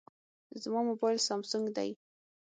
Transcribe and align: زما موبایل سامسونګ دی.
زما 0.63 0.79
موبایل 0.89 1.17
سامسونګ 1.27 1.65
دی. 1.77 1.89